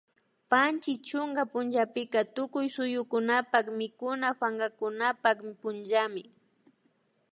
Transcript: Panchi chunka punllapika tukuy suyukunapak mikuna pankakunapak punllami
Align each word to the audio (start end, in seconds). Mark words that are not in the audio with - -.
Panchi 0.49 0.91
chunka 1.07 1.43
punllapika 1.51 2.19
tukuy 2.35 2.67
suyukunapak 2.75 3.65
mikuna 3.79 4.27
pankakunapak 4.39 5.37
punllami 5.61 6.23